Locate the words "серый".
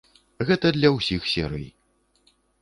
1.33-1.69